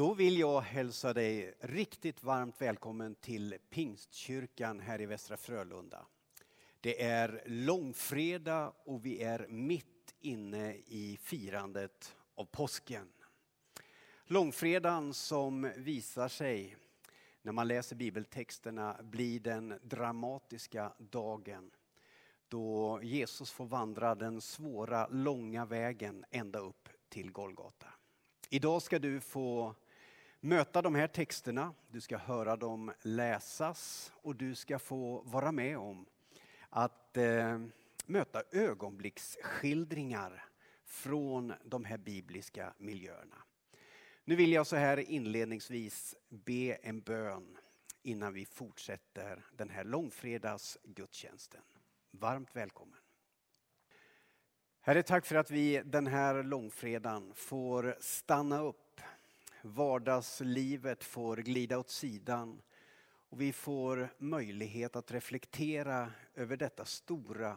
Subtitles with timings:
[0.00, 6.06] Då vill jag hälsa dig riktigt varmt välkommen till Pingstkyrkan här i Västra Frölunda.
[6.80, 13.08] Det är långfredag och vi är mitt inne i firandet av påsken.
[14.24, 16.76] Långfredagen som visar sig
[17.42, 21.70] när man läser bibeltexterna blir den dramatiska dagen
[22.48, 27.86] då Jesus får vandra den svåra, långa vägen ända upp till Golgata.
[28.52, 29.74] Idag ska du få
[30.40, 35.78] möta de här texterna, du ska höra dem läsas och du ska få vara med
[35.78, 36.06] om
[36.70, 37.60] att eh,
[38.06, 40.44] möta ögonblicksskildringar
[40.84, 43.36] från de här bibliska miljöerna.
[44.24, 47.58] Nu vill jag så här inledningsvis be en bön
[48.02, 51.62] innan vi fortsätter den här långfredags gudstjänsten.
[52.10, 52.98] Varmt välkommen.
[54.80, 58.89] Herre, tack för att vi den här långfredagen får stanna upp.
[59.62, 62.62] Vardagslivet får glida åt sidan
[63.28, 67.56] och vi får möjlighet att reflektera över detta stora.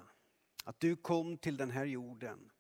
[0.63, 2.51] Att du kom till den här jorden.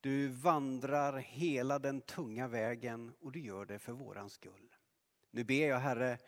[0.00, 4.76] Du vandrar hela den tunga vägen och du gör det för våran skull.
[5.30, 6.18] Nu ber jag Herre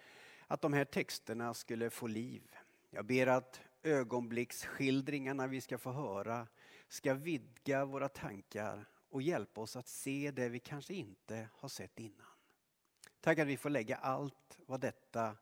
[0.47, 2.42] att de här texterna skulle få liv.
[2.91, 6.47] Jag ber att ögonblicksskildringarna vi ska få höra
[6.89, 12.01] ska vidga våra tankar och hjälpa oss att se det vi kanske inte har sett
[12.01, 12.31] innan.
[13.23, 15.37] Tack att vi får lägga allt vad detta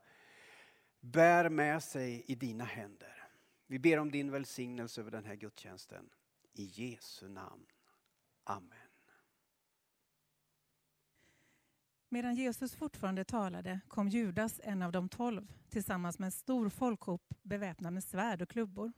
[1.00, 3.28] bär med sig i dina händer.
[3.66, 6.10] Vi ber om din välsignelse över den här gudstjänsten.
[6.52, 7.66] I Jesu namn.
[8.44, 8.88] Amen.
[12.08, 17.34] Medan Jesus fortfarande talade kom Judas, en av de tolv, tillsammans med en stor folkhop
[17.42, 18.92] beväpnad med svärd och klubbor.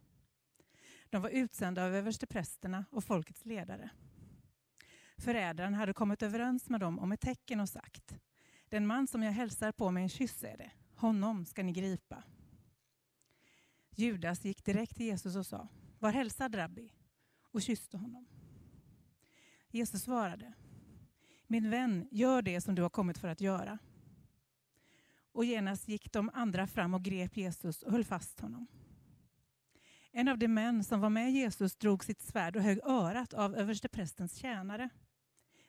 [1.10, 3.90] De var utsända av översteprästerna och folkets ledare.
[5.16, 8.18] Förrädaren hade kommit överens med dem om ett tecken och sagt
[8.72, 12.22] den man som jag hälsar på med en kyss är det, honom ska ni gripa.
[13.90, 16.92] Judas gick direkt till Jesus och sa Var hälsad rabbi
[17.42, 18.26] och kysste honom.
[19.70, 20.52] Jesus svarade
[21.46, 23.78] Min vän, gör det som du har kommit för att göra.
[25.32, 28.66] Och genast gick de andra fram och grep Jesus och höll fast honom.
[30.12, 33.56] En av de män som var med Jesus drog sitt svärd och högg örat av
[33.56, 34.88] översteprästens tjänare.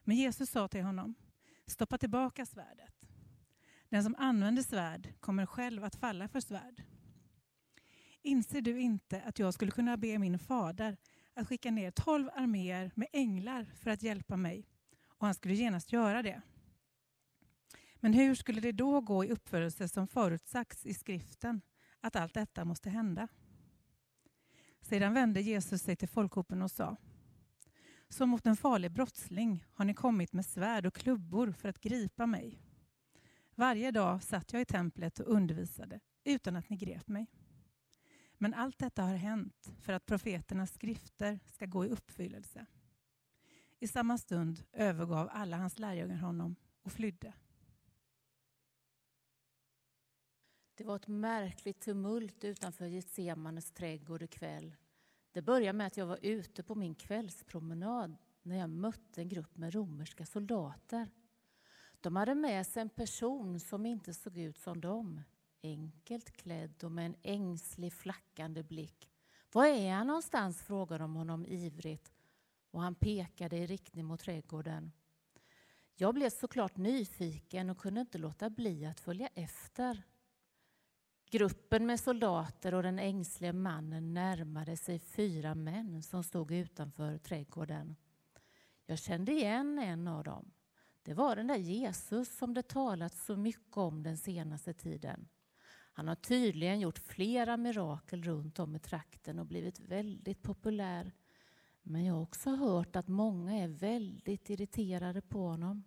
[0.03, 1.15] Men Jesus sa till honom,
[1.67, 2.93] stoppa tillbaka svärdet.
[3.89, 6.83] Den som använder svärd kommer själv att falla för svärd.
[8.21, 10.97] Inser du inte att jag skulle kunna be min fader
[11.33, 14.67] att skicka ner tolv arméer med änglar för att hjälpa mig
[15.07, 16.41] och han skulle genast göra det?
[17.95, 21.61] Men hur skulle det då gå i uppförelse som förutsagts i skriften
[21.99, 23.27] att allt detta måste hända?
[24.81, 26.97] Sedan vände Jesus sig till folkhopen och sa
[28.13, 32.25] som mot en farlig brottsling har ni kommit med svärd och klubbor för att gripa
[32.25, 32.61] mig.
[33.55, 37.27] Varje dag satt jag i templet och undervisade utan att ni grep mig.
[38.37, 42.65] Men allt detta har hänt för att profeternas skrifter ska gå i uppfyllelse.
[43.79, 47.33] I samma stund övergav alla hans lärjungar honom och flydde.
[50.75, 54.75] Det var ett märkligt tumult utanför Getsemanes trädgård ikväll.
[55.33, 59.57] Det började med att jag var ute på min kvällspromenad när jag mötte en grupp
[59.57, 61.09] med romerska soldater.
[62.01, 65.21] De hade med sig en person som inte såg ut som dem.
[65.63, 69.09] Enkelt klädd och med en ängslig flackande blick.
[69.51, 70.61] Var är han någonstans?
[70.61, 72.11] frågade de honom ivrigt
[72.71, 74.91] och han pekade i riktning mot trädgården.
[75.95, 80.03] Jag blev såklart nyfiken och kunde inte låta bli att följa efter.
[81.33, 87.95] Gruppen med soldater och den ängsliga mannen närmade sig fyra män som stod utanför trädgården.
[88.85, 90.51] Jag kände igen en av dem.
[91.03, 95.27] Det var den där Jesus som det talats så mycket om den senaste tiden.
[95.93, 101.11] Han har tydligen gjort flera mirakel runt om i trakten och blivit väldigt populär.
[101.81, 105.83] Men jag har också hört att många är väldigt irriterade på honom.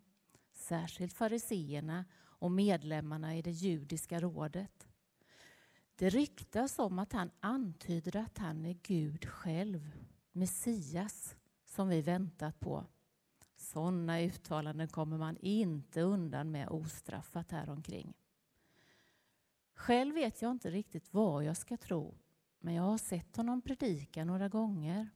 [0.53, 4.87] Särskilt fariseerna och medlemmarna i det judiska rådet.
[5.99, 9.93] Det ryktas om att han antyder att han är Gud själv,
[10.33, 12.87] Messias, som vi väntat på.
[13.57, 18.15] Sådana uttalanden kommer man inte undan med ostraffat här omkring.
[19.75, 22.15] Själv vet jag inte riktigt vad jag ska tro,
[22.59, 25.09] men jag har sett honom predika några gånger.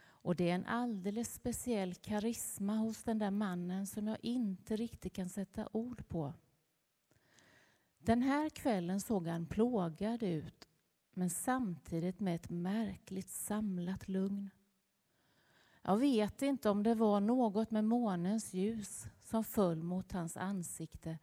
[0.00, 5.12] Och det är en alldeles speciell karisma hos den där mannen som jag inte riktigt
[5.12, 6.34] kan sätta ord på.
[7.98, 10.68] Den här kvällen såg han plågad ut,
[11.12, 14.50] men samtidigt med ett märkligt samlat lugn.
[15.82, 21.18] Jag vet inte om det var något med månens ljus som föll mot hans ansikte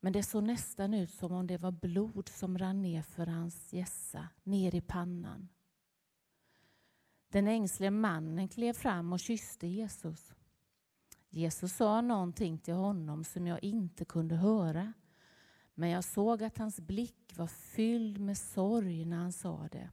[0.00, 3.72] men det såg nästan ut som om det var blod som rann ner för hans
[3.72, 5.48] gässa, ner i pannan.
[7.28, 10.34] Den ängslige mannen klev fram och kysste Jesus.
[11.28, 14.92] Jesus sa någonting till honom som jag inte kunde höra.
[15.80, 19.90] Men jag såg att hans blick var fylld med sorg när han sa det.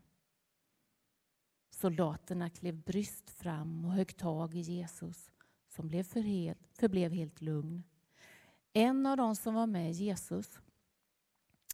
[1.69, 5.31] Soldaterna klev bryskt fram och högg tag i Jesus
[5.69, 7.83] som blev för helt, förblev helt lugn.
[8.73, 10.59] En av dem som var med Jesus,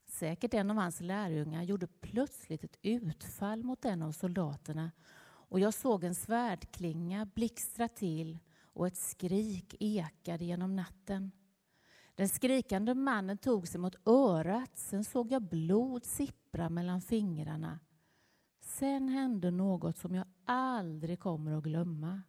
[0.06, 4.92] säkert en av hans lärjungar, gjorde plötsligt ett utfall mot en av soldaterna
[5.26, 11.32] och jag såg en svärdklinga blixtra till och ett skrik ekade genom natten.
[12.16, 17.80] Den skrikande mannen tog sig mot örat, sen såg jag blod sippra mellan fingrarna.
[18.62, 22.22] Sen hände något som jag aldrig kommer att glömma.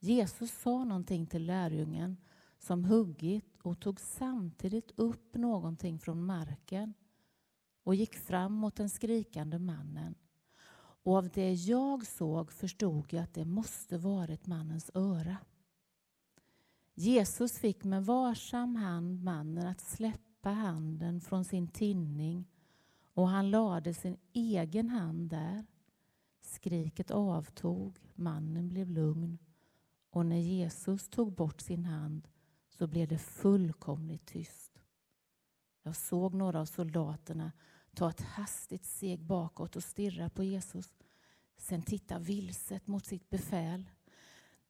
[0.00, 2.16] Jesus sa någonting till lärjungen
[2.58, 6.94] som huggit och tog samtidigt upp någonting från marken
[7.84, 10.14] och gick fram mot den skrikande mannen.
[11.04, 15.36] Och av det jag såg förstod jag att det måste varit mannens öra.
[16.94, 22.44] Jesus fick med varsam hand mannen att släppa handen från sin tinning
[23.14, 25.66] och han lade sin egen hand där.
[26.40, 29.38] Skriket avtog, mannen blev lugn
[30.10, 32.28] och när Jesus tog bort sin hand
[32.68, 34.82] så blev det fullkomligt tyst.
[35.82, 37.52] Jag såg några av soldaterna
[37.94, 40.94] ta ett hastigt steg bakåt och stirra på Jesus.
[41.56, 43.90] Sen titta vilset mot sitt befäl.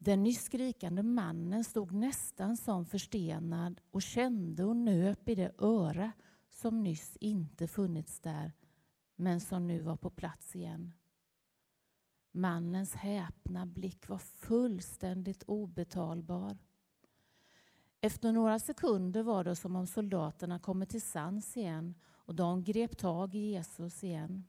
[0.05, 6.13] Den nyss skrikande mannen stod nästan som förstenad och kände och nöp i det öra
[6.51, 8.53] som nyss inte funnits där
[9.17, 10.95] men som nu var på plats igen.
[12.33, 16.59] Mannens häpna blick var fullständigt obetalbar.
[18.01, 22.97] Efter några sekunder var det som om soldaterna kommit till sans igen och de grep
[22.99, 24.45] tag i Jesus igen.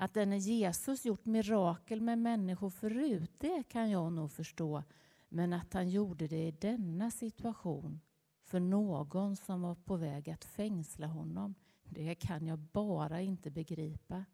[0.00, 4.82] Att denne Jesus gjort mirakel med människor förut, det kan jag nog förstå.
[5.28, 8.00] Men att han gjorde det i denna situation
[8.44, 11.54] för någon som var på väg att fängsla honom,
[11.84, 14.24] det kan jag bara inte begripa.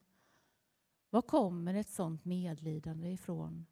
[1.10, 3.66] Var kommer ett sådant medlidande ifrån?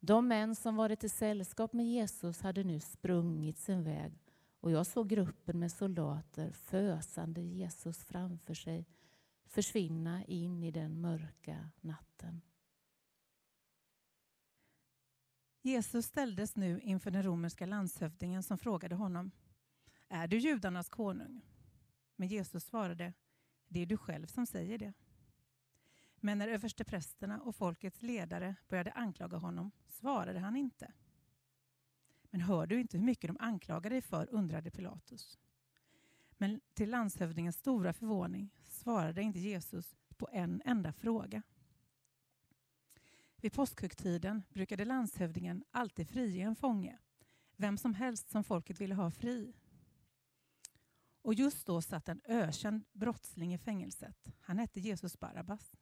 [0.00, 4.12] De män som varit i sällskap med Jesus hade nu sprungit sin väg
[4.60, 8.86] och jag såg gruppen med soldater fösande Jesus framför sig
[9.48, 12.40] försvinna in i den mörka natten.
[15.62, 19.30] Jesus ställdes nu inför den romerska landshövdingen som frågade honom
[20.08, 21.40] Är du judarnas konung?
[22.16, 23.12] Men Jesus svarade
[23.68, 24.92] Det är du själv som säger det.
[26.16, 30.92] Men när översteprästerna och folkets ledare började anklaga honom svarade han inte.
[32.30, 35.38] Men hör du inte hur mycket de anklagar dig för, undrade Pilatus.
[36.30, 41.42] Men till landshövdingens stora förvåning svarade inte Jesus på en enda fråga.
[43.36, 46.98] Vid påskhögtiden brukade landshövdingen alltid frige en fånge,
[47.56, 49.52] vem som helst som folket ville ha fri.
[51.22, 54.32] Och just då satt en ökänd brottsling i fängelset.
[54.40, 55.76] Han hette Jesus Barabbas.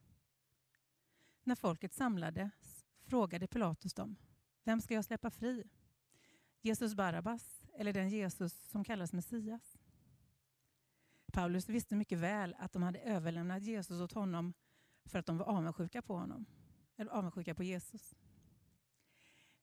[1.43, 4.15] När folket samlades frågade Pilatus dem,
[4.63, 5.63] vem ska jag släppa fri?
[6.61, 9.77] Jesus Barabbas eller den Jesus som kallas Messias?
[11.31, 14.53] Paulus visste mycket väl att de hade överlämnat Jesus åt honom
[15.05, 16.45] för att de var avundsjuka på honom,
[16.97, 18.15] eller avundsjuka på Jesus.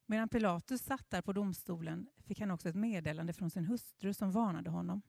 [0.07, 4.33] Medan Pilatus satt där på domstolen fick han också ett meddelande från sin hustru som
[4.33, 5.03] varnade honom.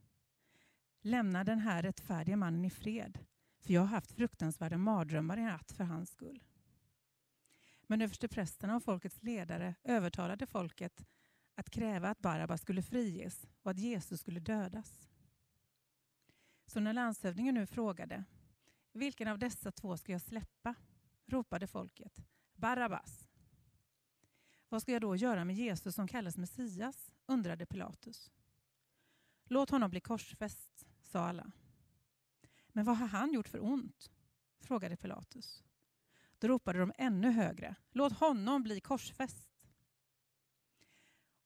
[1.02, 3.20] Lämna den här rättfärdiga mannen i fred,
[3.60, 6.44] för jag har haft fruktansvärda mardrömmar i natt för hans skull.
[7.88, 11.06] Men översteprästerna och folkets ledare övertalade folket
[11.56, 15.08] att kräva att Barabbas skulle friges och att Jesus skulle dödas.
[16.66, 18.24] Så när landshövdingen nu frågade
[18.92, 20.76] vilken av dessa två ska jag släppa?
[21.26, 23.28] ropade folket Barabbas.
[24.70, 27.12] Vad ska jag då göra med Jesus som kallas Messias?
[27.26, 28.32] undrade Pilatus.
[29.46, 31.52] Låt honom bli korsfäst, sa alla.
[32.68, 34.12] Men vad har han gjort för ont?
[34.60, 35.64] frågade Pilatus.
[36.40, 37.76] Då ropade de ännu högre.
[37.92, 39.50] Låt honom bli korsfäst.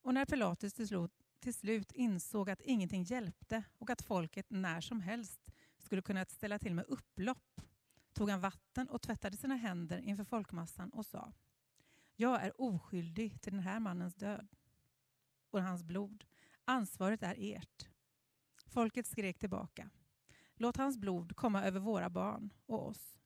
[0.02, 4.82] Och när Pilatus till slut, till slut insåg att ingenting hjälpte och att folket när
[4.82, 7.62] som helst skulle kunna ställa till med upplopp
[8.14, 11.34] tog han vatten och tvättade sina händer inför folkmassan och sa
[12.16, 14.56] Jag är oskyldig till den här mannens död
[15.52, 16.26] och hans blod.
[16.66, 17.88] Ansvaret är ert.
[18.66, 19.90] Folket skrek tillbaka.
[20.56, 23.18] Låt hans blod komma över våra barn och oss.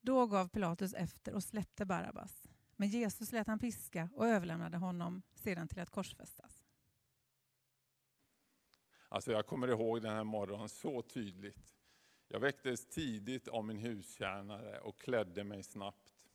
[0.00, 2.39] Då gav Pilatus efter och släppte Barabbas.
[2.80, 6.64] Men Jesus lät han piska och överlämnade honom sedan till att korsfästas.
[9.08, 11.74] Alltså jag kommer ihåg den här morgonen så tydligt.
[12.28, 16.28] Jag väcktes tidigt av min hustjänare och klädde mig snabbt.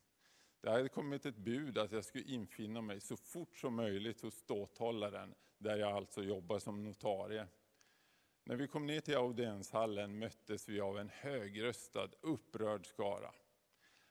[0.62, 4.36] Det hade kommit ett bud att jag skulle infinna mig så fort som möjligt hos
[4.36, 7.48] ståthållaren, där jag alltså jobbar som notarie.
[8.44, 13.32] När vi kom ner till audienshallen möttes vi av en högröstad, upprörd skara.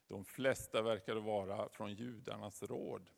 [0.09, 3.11] De flesta verkade vara från judarnas råd.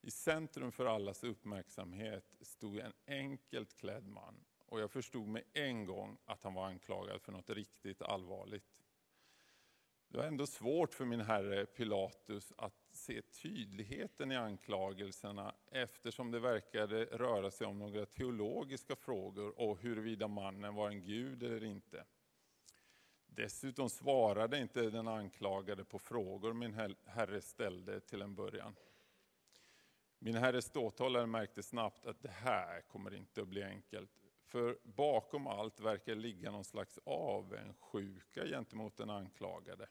[0.00, 5.86] I centrum för allas uppmärksamhet stod en enkelt klädd man och jag förstod med en
[5.86, 8.82] gång att han var anklagad för något riktigt allvarligt.
[10.08, 16.40] Det var ändå svårt för min herre Pilatus att se tydligheten i anklagelserna eftersom det
[16.40, 22.04] verkade röra sig om några teologiska frågor och huruvida mannen var en gud eller inte.
[23.34, 28.74] Dessutom svarade inte den anklagade på frågor min herre ställde till en början.
[30.18, 34.10] Min herre ståthållare märkte snabbt att det här kommer inte att bli enkelt.
[34.44, 39.88] För bakom allt verkar ligga någon slags avundsjuka gentemot den anklagade.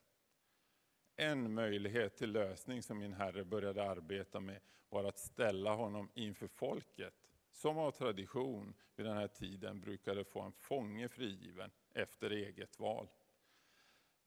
[1.15, 6.48] En möjlighet till lösning som min herre började arbeta med var att ställa honom inför
[6.48, 7.13] folket,
[7.51, 13.07] som av tradition vid den här tiden brukade få en fånge frigiven efter eget val.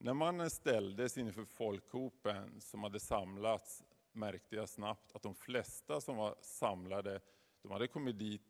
[0.04, 6.16] När mannen ställdes inför folkhopen som hade samlats märkte jag snabbt att de flesta som
[6.16, 7.20] var samlade
[7.62, 8.42] de hade kommit dit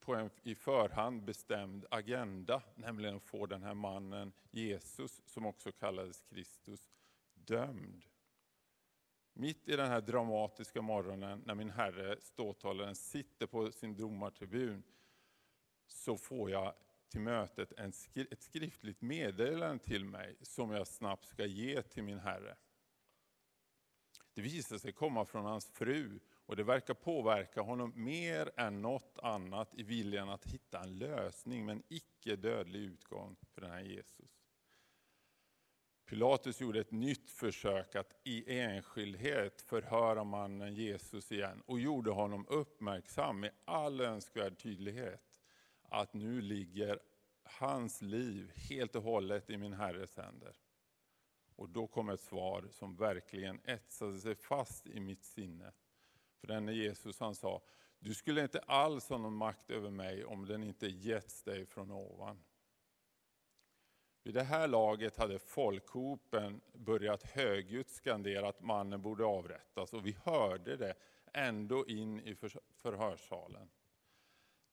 [0.00, 5.72] på en i förhand bestämd agenda, nämligen att få den här mannen Jesus, som också
[5.72, 6.90] kallades Kristus,
[7.34, 8.04] dömd.
[9.32, 14.82] Mitt i den här dramatiska morgonen när min herre, ståthållaren, sitter på sin domartribun
[15.86, 16.74] så får jag
[17.12, 22.18] till mötet en, ett skriftligt meddelande till mig som jag snabbt ska ge till min
[22.18, 22.56] herre.
[24.34, 29.18] Det visar sig komma från hans fru och det verkar påverka honom mer än något
[29.22, 33.80] annat i viljan att hitta en lösning med en icke dödlig utgång för den här
[33.80, 34.42] Jesus.
[36.06, 42.46] Pilatus gjorde ett nytt försök att i enskildhet förhöra mannen Jesus igen och gjorde honom
[42.48, 45.31] uppmärksam med all önskvärd tydlighet
[45.92, 46.98] att nu ligger
[47.42, 50.56] hans liv helt och hållet i min Herres händer.
[51.56, 55.72] Och då kom ett svar som verkligen etsade sig fast i mitt sinne.
[56.40, 57.62] För denne Jesus han sa,
[57.98, 61.90] du skulle inte alls ha någon makt över mig om den inte getts dig från
[61.90, 62.44] ovan.
[64.22, 70.16] Vid det här laget hade folkhopen börjat högljutt skandera att mannen borde avrättas och vi
[70.22, 70.94] hörde det
[71.32, 72.34] ändå in i
[72.82, 73.68] förhörssalen.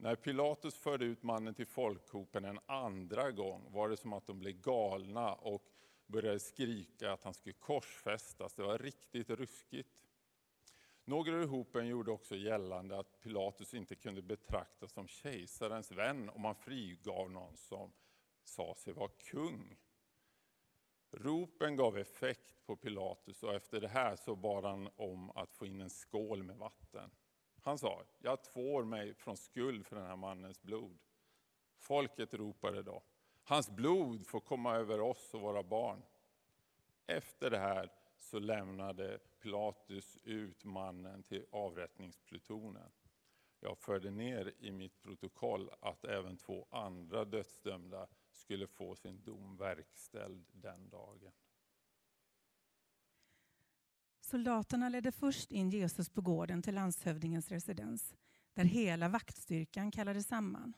[0.01, 4.39] När Pilatus förde ut mannen till folkhopen en andra gång var det som att de
[4.39, 5.63] blev galna och
[6.06, 8.53] började skrika att han skulle korsfästas.
[8.53, 10.08] Det var riktigt ruskigt.
[11.06, 16.41] Några i hopen gjorde också gällande att Pilatus inte kunde betraktas som kejsarens vän om
[16.41, 17.91] man frigav någon som
[18.44, 19.77] sa sig vara kung.
[21.12, 25.65] Ropen gav effekt på Pilatus och efter det här så bad han om att få
[25.65, 27.12] in en skål med vatten.
[27.63, 30.98] Han sa, jag tvår mig från skuld för den här mannens blod.
[31.78, 33.04] Folket ropade då,
[33.44, 36.01] hans blod får komma över oss och våra barn.
[37.08, 42.92] Efter det här så lämnade Pilatus ut mannen till avrättningsplutonen.
[43.60, 49.58] Jag förde ner i mitt protokoll att även två andra dödsdömda skulle få sin dom
[49.58, 51.32] verkställd den dagen.
[54.29, 58.15] Soldaterna ledde först in Jesus på gården till landshövdingens residens,
[58.53, 60.74] där hela vaktstyrkan kallades samman.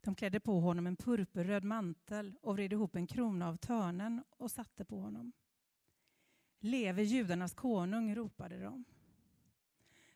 [0.00, 4.50] De klädde på honom en purpurröd mantel och vred ihop en krona av törnen och
[4.50, 5.32] satte på honom.
[6.60, 8.84] Leve judarnas konung, ropade de.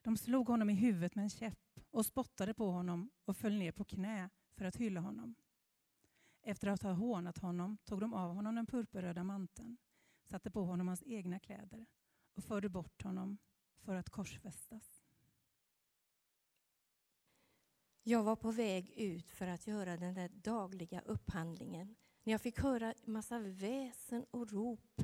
[0.03, 3.73] De slog honom i huvudet med en käpp och spottade på honom och föll ner
[3.73, 5.35] på knä för att hylla honom.
[6.43, 9.77] Efter att ha hånat honom tog de av honom den purpurröda manteln,
[10.25, 11.87] satte på honom hans egna kläder
[12.35, 13.39] och förde bort honom
[13.79, 15.03] för att korsfästas.
[18.03, 22.61] Jag var på väg ut för att göra den där dagliga upphandlingen när jag fick
[22.61, 25.03] höra massa väsen och rop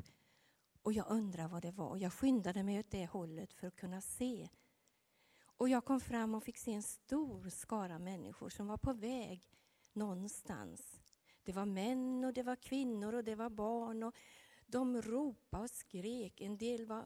[0.81, 1.97] och jag undrade vad det var.
[1.97, 4.49] Jag skyndade mig åt det hållet för att kunna se.
[5.43, 9.49] Och jag kom fram och fick se en stor skara människor som var på väg
[9.93, 11.01] någonstans.
[11.43, 14.03] Det var män och det var kvinnor och det var barn.
[14.03, 14.15] Och
[14.71, 16.41] de ropade och skrek.
[16.41, 17.05] En del var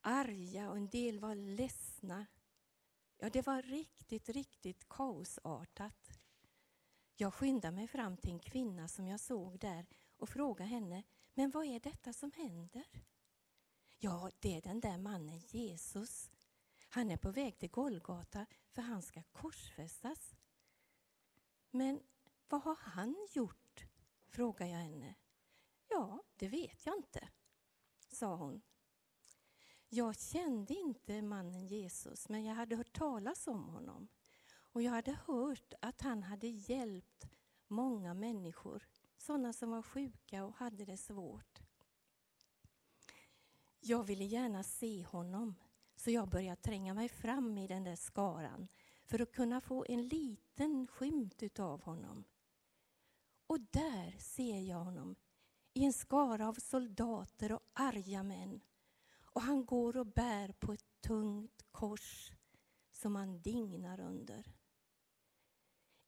[0.00, 2.26] arga och en del var ledsna.
[3.18, 6.10] Ja, det var riktigt, riktigt kaosartat.
[7.16, 9.86] Jag skyndade mig fram till en kvinna som jag såg där
[10.16, 11.02] och frågade henne,
[11.34, 12.86] men vad är detta som händer?
[13.98, 16.30] Ja, det är den där mannen Jesus.
[16.88, 20.34] Han är på väg till Golgata för han ska korsfästas.
[21.70, 22.02] Men
[22.48, 23.86] vad har han gjort?
[24.30, 25.14] frågar jag henne.
[25.90, 27.28] Ja, det vet jag inte,
[28.08, 28.62] sa hon.
[29.88, 34.08] Jag kände inte mannen Jesus, men jag hade hört talas om honom.
[34.72, 37.28] Och jag hade hört att han hade hjälpt
[37.66, 41.62] många människor, sådana som var sjuka och hade det svårt.
[43.80, 45.54] Jag ville gärna se honom,
[45.96, 48.68] så jag började tränga mig fram i den där skaran
[49.04, 52.24] för att kunna få en liten skymt av honom.
[53.46, 55.16] Och där ser jag honom
[55.80, 58.60] i en skara av soldater och arga män.
[59.22, 62.32] Och han går och bär på ett tungt kors
[62.92, 64.52] som han dignar under.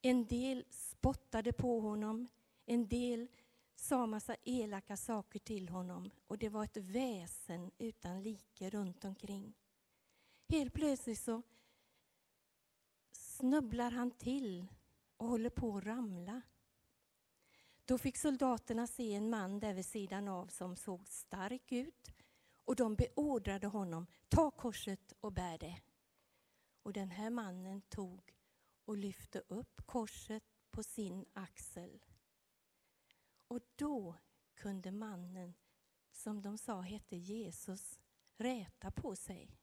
[0.02, 2.28] En del spottade på honom,
[2.66, 3.28] en del
[3.74, 9.54] sa massa elaka saker till honom och det var ett väsen utan like runt omkring.
[10.48, 11.42] Helt plötsligt så
[13.12, 14.66] snubblar han till
[15.16, 16.42] och håller på att ramla.
[17.84, 22.12] Då fick soldaterna se en man där vid sidan av som såg stark ut
[22.64, 25.80] och de beordrade honom, ta korset och bär det.
[26.82, 28.34] Och den här mannen tog
[28.84, 32.04] och lyfte upp korset på sin axel.
[33.48, 34.16] Och då
[34.54, 35.54] kunde mannen,
[36.12, 37.98] som de sa hette Jesus,
[38.36, 39.58] räta på sig.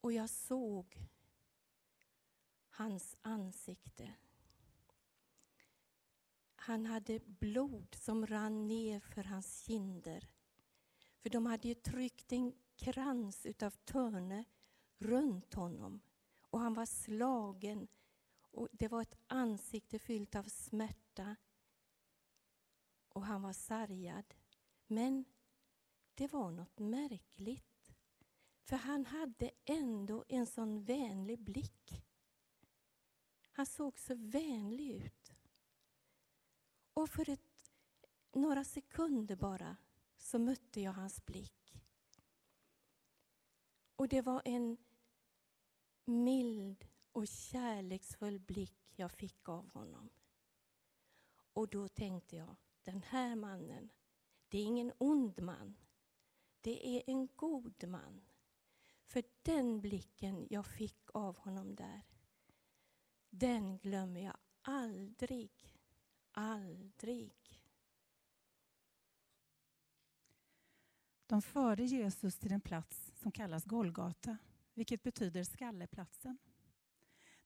[0.00, 0.98] Och jag såg
[2.68, 4.14] hans ansikte.
[6.66, 10.28] Han hade blod som rann ner för hans kinder.
[11.18, 14.44] För de hade ju tryckt en krans utav törne
[14.98, 16.00] runt honom
[16.40, 17.88] och han var slagen
[18.40, 21.36] och det var ett ansikte fyllt av smärta
[23.08, 24.34] och han var sargad.
[24.86, 25.24] Men
[26.14, 27.92] det var något märkligt.
[28.62, 32.04] För han hade ändå en sån vänlig blick.
[33.52, 35.35] Han såg så vänlig ut.
[36.96, 37.72] Och för ett,
[38.32, 39.76] några sekunder bara
[40.16, 41.82] så mötte jag hans blick.
[43.96, 44.76] Och det var en
[46.04, 50.10] mild och kärleksfull blick jag fick av honom.
[51.52, 53.90] Och då tänkte jag, den här mannen,
[54.48, 55.76] det är ingen ond man.
[56.60, 58.24] Det är en god man.
[59.04, 62.02] För den blicken jag fick av honom där,
[63.30, 65.75] den glömmer jag aldrig,
[66.36, 67.60] aldrig.
[71.26, 74.38] De förde Jesus till en plats som kallas Golgata,
[74.74, 76.38] vilket betyder skalleplatsen.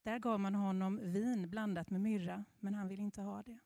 [0.02, 3.58] Där gav man honom vin blandat med myrra, men han ville inte ha det.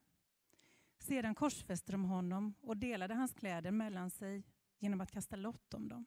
[0.98, 4.44] Sedan korsfäste de honom och delade hans kläder mellan sig
[4.78, 6.06] genom att kasta lott om dem.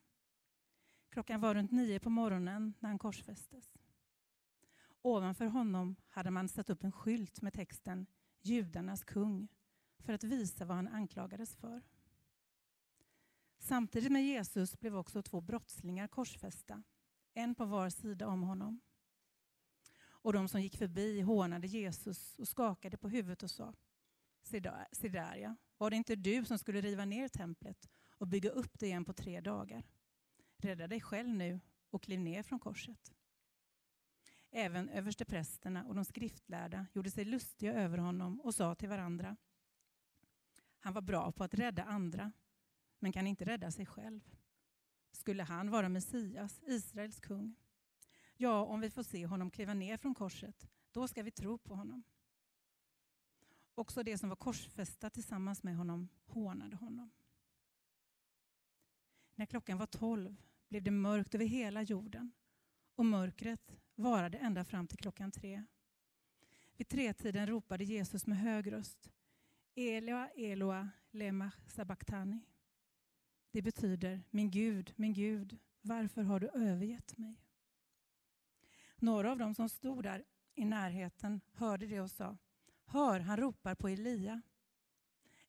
[1.09, 3.77] Klockan var runt nio på morgonen när han korsfästes.
[5.01, 8.05] Ovanför honom hade man satt upp en skylt med texten
[8.41, 9.47] Judarnas kung
[9.99, 11.81] för att visa vad han anklagades för.
[13.59, 16.83] Samtidigt med Jesus blev också två brottslingar korsfästa,
[17.33, 18.81] en på var sida om honom.
[19.99, 23.73] Och de som gick förbi hånade Jesus och skakade på huvudet och sa
[24.41, 28.27] Se där, se där ja, var det inte du som skulle riva ner templet och
[28.27, 29.83] bygga upp det igen på tre dagar?
[30.57, 33.13] Rädda dig själv nu och kliv ner från korset.
[34.51, 39.37] Även översteprästerna och de skriftlärda gjorde sig lustiga över honom och sa till varandra
[40.79, 42.31] Han var bra på att rädda andra,
[42.99, 44.29] men kan inte rädda sig själv.
[45.11, 47.55] Skulle han vara Messias, Israels kung?
[48.35, 51.75] Ja, om vi får se honom kliva ner från korset, då ska vi tro på
[51.75, 52.03] honom.
[53.75, 57.11] Också de som var korsfästa tillsammans med honom hånade honom.
[59.35, 60.35] När klockan var tolv
[60.67, 62.31] blev det mörkt över hela jorden
[62.95, 65.63] och mörkret varade ända fram till klockan tre.
[66.77, 69.11] Vid tretiden ropade Jesus med hög röst
[69.75, 72.39] Eloa, Eloa, lema sabachthani.
[73.51, 77.41] Det betyder Min Gud, min Gud, varför har du övergett mig?
[78.95, 82.37] Några av dem som stod där i närheten hörde det och sa
[82.85, 84.41] Hör, han ropar på Elia.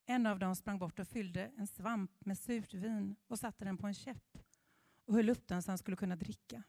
[0.05, 3.77] En av dem sprang bort och fyllde en svamp med surt vin och satte den
[3.77, 4.37] på en käpp
[5.05, 6.63] och höll upp den så han skulle kunna dricka.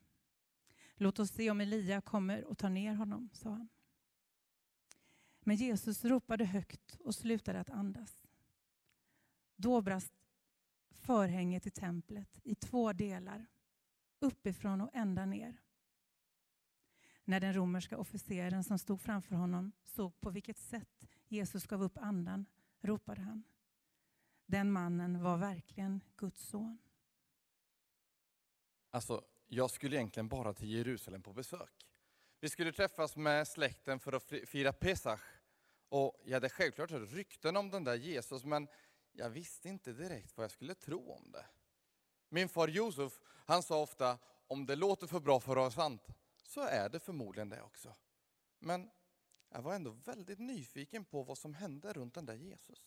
[1.02, 3.68] Låt oss se om Elia kommer och tar ner honom, sa han.
[5.40, 8.26] Men Jesus ropade högt och slutade att andas.
[9.56, 10.12] Då brast
[10.90, 13.46] förhänget i templet i två delar,
[14.18, 15.60] uppifrån och ända ner.
[17.24, 21.98] När den romerska officeren som stod framför honom såg på vilket sätt Jesus gav upp
[21.98, 22.46] andan
[22.80, 23.42] ropade han.
[24.46, 26.78] Den mannen var verkligen Guds son.
[28.90, 31.86] Alltså, jag skulle egentligen bara till Jerusalem på besök.
[32.40, 35.20] Vi skulle träffas med släkten för att fira Pesach.
[35.88, 38.68] Och jag hade självklart hört rykten om den där Jesus, men
[39.12, 41.46] jag visste inte direkt vad jag skulle tro om det.
[42.28, 46.06] Min far Josef, han sa ofta, om det låter för bra för att vara sant,
[46.42, 47.94] så är det förmodligen det också.
[48.58, 48.90] Men
[49.48, 52.86] jag var ändå väldigt nyfiken på vad som hände runt den där Jesus.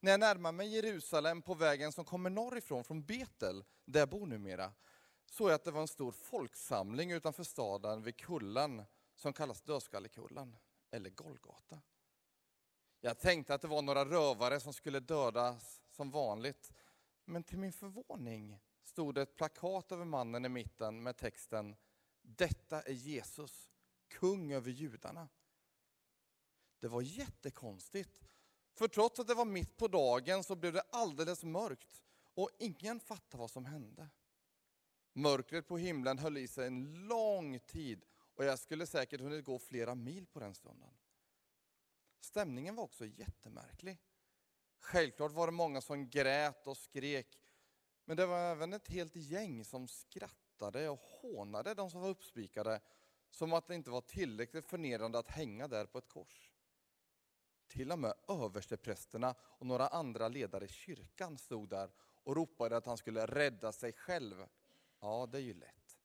[0.00, 4.26] När jag närmar mig Jerusalem på vägen som kommer norrifrån, från Betel, där jag bor
[4.26, 4.72] numera,
[5.34, 8.82] såg jag att det var en stor folksamling utanför staden vid kullen
[9.14, 10.56] som kallas Dödskallekullen,
[10.90, 11.80] eller Golgata.
[13.00, 16.72] Jag tänkte att det var några rövare som skulle dödas som vanligt,
[17.24, 21.76] men till min förvåning stod det ett plakat över mannen i mitten med texten
[22.22, 23.70] Detta är Jesus,
[24.08, 25.28] kung över judarna.
[26.78, 28.24] Det var jättekonstigt,
[28.74, 32.02] för trots att det var mitt på dagen så blev det alldeles mörkt
[32.34, 34.08] och ingen fattade vad som hände.
[35.16, 39.58] Mörkret på himlen höll i sig en lång tid och jag skulle säkert hunnit gå
[39.58, 40.90] flera mil på den stunden.
[42.20, 43.98] Stämningen var också jättemärklig.
[44.78, 47.38] Självklart var det många som grät och skrek,
[48.04, 52.80] men det var även ett helt gäng som skrattade och hånade de som var uppspikade,
[53.30, 56.50] som att det inte var tillräckligt förnedrande att hänga där på ett kors.
[57.66, 61.90] Till och med översteprästerna och några andra ledare i kyrkan stod där
[62.24, 64.46] och ropade att han skulle rädda sig själv.
[65.04, 65.98] Ja, det är ju lätt.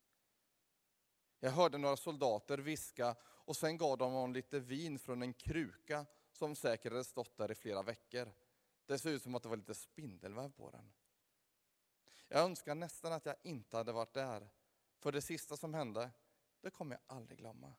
[1.39, 6.05] Jag hörde några soldater viska och sen gav de honom lite vin från en kruka
[6.31, 8.33] som säkert hade stått där i flera veckor.
[8.85, 10.91] Det såg ut som att det var lite spindelväv på den.
[12.27, 14.49] Jag önskar nästan att jag inte hade varit där,
[14.97, 16.11] för det sista som hände,
[16.61, 17.73] det kommer jag aldrig glömma.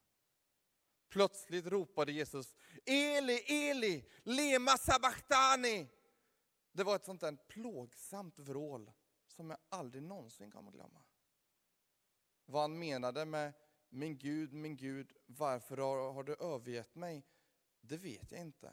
[1.08, 2.54] Plötsligt ropade Jesus
[2.86, 5.88] Eli, Eli, lema sabachthani.
[6.72, 8.90] Det var ett sånt där plågsamt vrål
[9.26, 11.02] som jag aldrig någonsin kommer glömma.
[12.50, 13.52] Vad han menade med
[13.88, 17.26] min Gud, min Gud, varför har, har du övergett mig?
[17.80, 18.72] Det vet jag inte.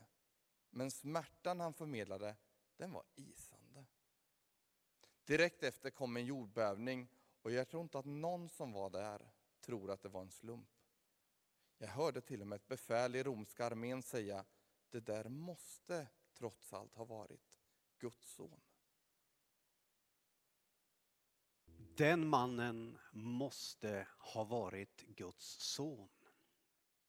[0.69, 2.35] Men smärtan han förmedlade,
[2.77, 3.85] den var isande.
[5.25, 7.07] Direkt efter kom en jordbävning
[7.41, 10.69] och jag tror inte att någon som var där tror att det var en slump.
[11.77, 14.45] Jag hörde till och med ett befäl i romska armén säga,
[14.89, 17.57] det där måste trots allt ha varit
[17.97, 18.61] Guds son.
[21.97, 26.09] Den mannen måste ha varit Guds son.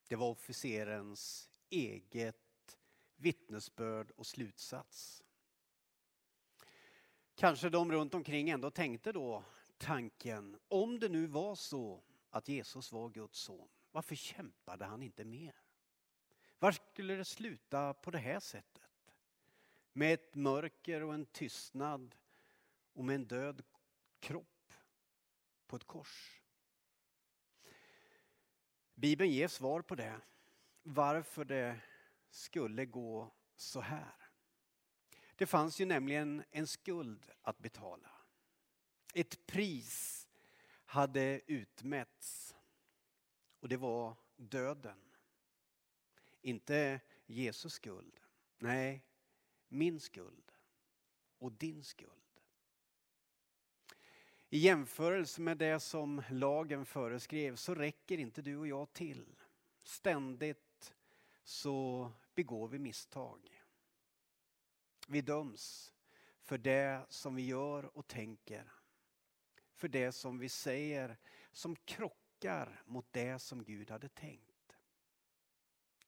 [0.07, 2.79] Det var officerens eget
[3.17, 5.25] vittnesbörd och slutsats.
[7.35, 9.45] Kanske de runt omkring ändå tänkte då
[9.79, 15.25] tanken, om det nu var så att Jesus var Guds son, varför kämpade han inte
[15.25, 15.55] mer?
[16.59, 19.15] Varför skulle det sluta på det här sättet?
[19.93, 22.15] Med ett mörker och en tystnad
[22.93, 23.63] och med en död
[24.21, 24.58] kropp
[25.69, 26.43] på ett kors.
[28.95, 30.21] Bibeln ger svar på det.
[30.83, 31.81] Varför det
[32.31, 34.15] skulle gå så här.
[35.37, 38.11] Det fanns ju nämligen en skuld att betala.
[39.15, 40.29] Ett pris
[40.85, 42.57] hade utmätts
[43.61, 45.15] och det var döden.
[46.41, 48.21] Inte Jesus skuld.
[48.59, 49.05] Nej,
[49.69, 50.53] min skuld
[51.39, 52.28] och din skuld.
[54.51, 59.37] I jämförelse med det som lagen föreskrev så räcker inte du och jag till.
[59.83, 60.95] Ständigt
[61.43, 63.63] så begår vi misstag.
[65.09, 65.95] Vi döms
[66.41, 68.73] för det som vi gör och tänker.
[69.75, 71.17] För det som vi säger
[71.53, 74.77] som krockar mot det som Gud hade tänkt.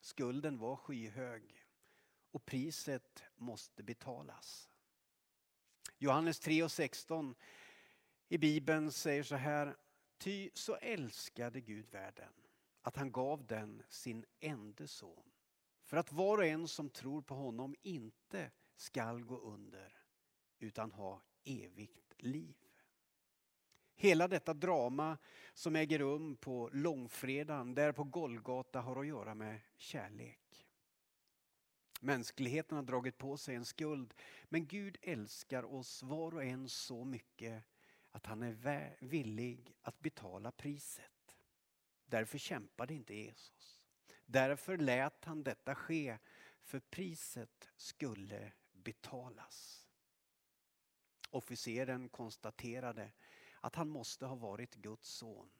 [0.00, 1.66] Skulden var skyhög
[2.30, 4.70] och priset måste betalas.
[5.98, 7.34] Johannes 3 och 16
[8.32, 9.76] i Bibeln säger så här.
[10.18, 12.32] Ty så älskade Gud världen
[12.82, 15.30] att han gav den sin enda son.
[15.84, 20.02] För att var och en som tror på honom inte skall gå under
[20.58, 22.56] utan ha evigt liv.
[23.94, 25.18] Hela detta drama
[25.54, 30.66] som äger rum på långfredagen, där på Golgata, har att göra med kärlek.
[32.00, 34.14] Mänskligheten har dragit på sig en skuld,
[34.44, 37.64] men Gud älskar oss var och en så mycket
[38.10, 41.36] att han är villig att betala priset.
[42.06, 43.80] Därför kämpade inte Jesus.
[44.26, 46.18] Därför lät han detta ske,
[46.62, 49.86] för priset skulle betalas.
[51.30, 53.12] Officeren konstaterade
[53.60, 55.50] att han måste ha varit Guds son.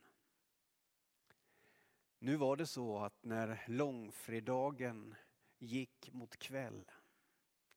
[2.19, 5.15] Nu var det så att när långfredagen
[5.59, 6.91] gick mot kväll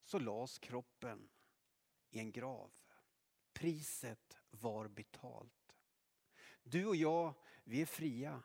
[0.03, 1.29] så lades kroppen
[2.09, 2.71] i en grav.
[3.53, 5.75] Priset var betalt.
[6.63, 8.43] Du och jag, vi är fria.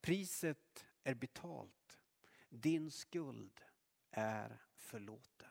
[0.00, 2.00] Priset är betalt.
[2.48, 3.60] Din skuld
[4.10, 5.48] är förlåten.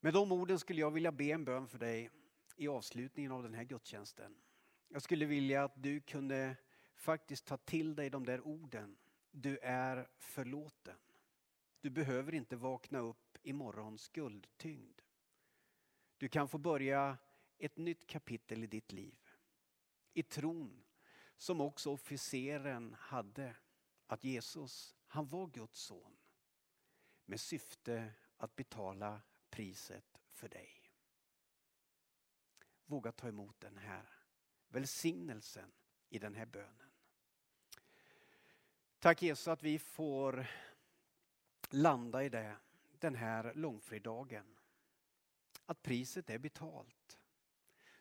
[0.00, 2.10] Med de orden skulle jag vilja be en bön för dig
[2.56, 4.34] i avslutningen av den här gudstjänsten.
[4.88, 6.56] Jag skulle vilja att du kunde
[6.94, 8.96] faktiskt ta till dig de där orden.
[9.30, 10.98] Du är förlåten.
[11.80, 15.03] Du behöver inte vakna upp imorgon skuldtyngd.
[16.18, 17.18] Du kan få börja
[17.58, 19.18] ett nytt kapitel i ditt liv.
[20.12, 20.84] I tron
[21.36, 23.56] som också officeren hade
[24.06, 26.16] att Jesus, han var Guds son
[27.24, 30.84] med syfte att betala priset för dig.
[32.86, 34.08] Våga ta emot den här
[34.68, 35.72] välsignelsen
[36.08, 36.90] i den här bönen.
[38.98, 40.46] Tack Jesus att vi får
[41.70, 42.56] landa i det
[42.98, 44.58] den här långfredagen.
[45.66, 47.18] Att priset är betalt.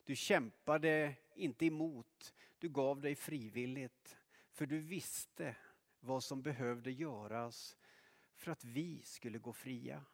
[0.03, 4.17] Du kämpade inte emot, du gav dig frivilligt
[4.51, 5.55] för du visste
[5.99, 7.77] vad som behövde göras
[8.35, 10.05] för att vi skulle gå fria.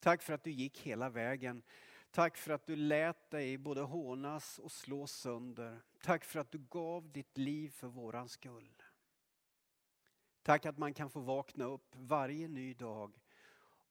[0.00, 1.62] Tack för att du gick hela vägen.
[2.10, 5.82] Tack för att du lät dig både hånas och slås sönder.
[6.02, 8.82] Tack för att du gav ditt liv för våran skull.
[10.42, 13.20] Tack att man kan få vakna upp varje ny dag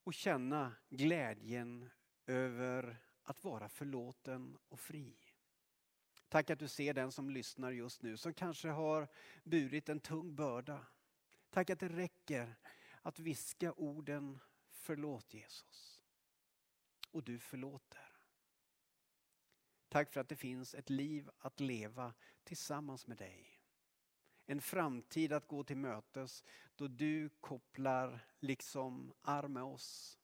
[0.04, 1.90] och känna glädjen
[2.28, 5.16] över att vara förlåten och fri.
[6.30, 9.08] Tack att du ser den som lyssnar just nu som kanske har
[9.44, 10.86] burit en tung börda.
[11.50, 12.56] Tack att det räcker
[13.02, 16.02] att viska orden förlåt Jesus.
[17.12, 18.12] Och du förlåter.
[19.90, 22.14] Tack för att det finns ett liv att leva
[22.44, 23.62] tillsammans med dig.
[24.46, 26.44] En framtid att gå till mötes
[26.76, 30.17] då du kopplar liksom arm med oss.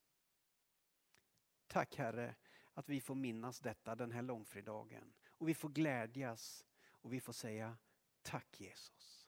[1.74, 2.36] Tack Herre
[2.74, 5.14] att vi får minnas detta den här långfredagen.
[5.28, 7.78] Och vi får glädjas och vi får säga
[8.22, 9.23] tack Jesus.